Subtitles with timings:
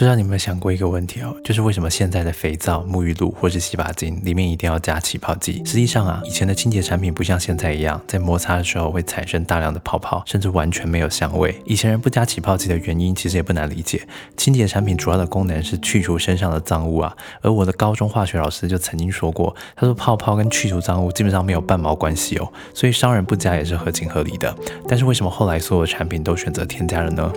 [0.00, 5.62] 不知道你有没有想过一个问题哦，就是为什么现在的肥皂、沐浴露或是洗发精里面一定要加起泡剂？
[5.66, 11.54] 实际上啊，以前的清洁产品不像现在一样，在摩擦的时候会产生大量的泡泡，甚至完全没有香味。
[11.66, 14.00] 以前人不加起泡剂的原因其实也不难理解，
[14.38, 17.14] 清洁产品主要的功能是去除身上的脏污啊。
[17.42, 24.56] 而我的高中化学老师就曾经说过，他说泡泡跟去除脏污基本上没有半毛关系哦，所以商人不加也是合情合理的。
[24.88, 27.30] 但是为什么后来所有产品都选择添加了呢？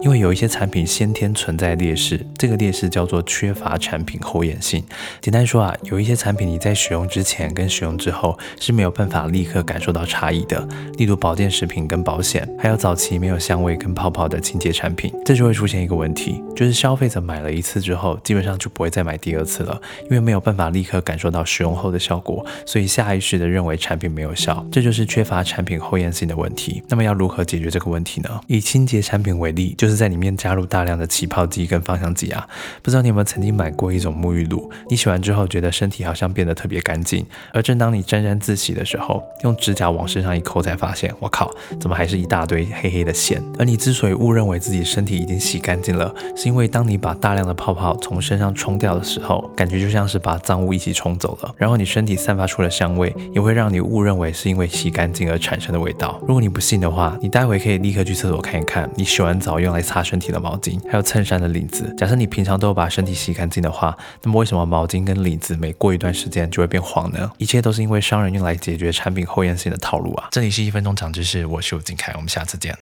[0.00, 2.07] 因为有一些产品先天存在劣势。
[2.36, 4.84] 这个劣势叫做缺乏产品后验性。
[5.20, 26.82] 简单说啊，有一些产品你在使用之前跟使用之后是没有办法立刻感受到差异的，例如保健食品跟保险，还有早期没有香味跟泡泡的清洁产品，这就会出现一个问题，就是消费者买了一次之后，基本上就不会再买第二次了，因为没有办法立刻感受到使用后的效果，所以下意识的认为产品没有效，这就是缺乏产品后验性的问题。
[26.88, 28.40] 那么要如何解决这个问题呢？
[28.46, 32.48] 以清洁产品为例，就是在里面加入大量的起泡剂跟芳香剂啊，
[32.82, 34.70] 不知道你有没有曾经买过一种沐浴露？
[34.88, 41.50] 你洗完之后觉得身体好像变得特别干净，而正当你沾沾自喜的时候，用指甲往身上一抠，才发现，我靠，
[41.80, 43.42] 怎么还是一大堆黑黑的线？
[43.58, 51.54] 而你之所以误认为自己身体已经洗干净了，是因为当你把大量的泡泡从身上冲掉的时候，感觉就像是把脏污一起冲走了。
[51.56, 56.18] 然后你身体散发出的香味，也会让你误认为是因为洗干净而产生的味道。
[56.22, 61.87] 如果你不信的话，你待会可以立刻去厕所看一看，你洗完澡用来擦身体的毛巾，还有衬衫的领子。
[61.96, 67.30] 假设你平常都有把身体洗干净的话，那么为什么毛巾跟领子每过一段时间就会变黄呢？
[67.38, 70.28] 一切都是因为商人用来解决产品后验性的套路啊！
[70.30, 72.76] 这里是一分钟长知识，我是吴金凯，我们下次见。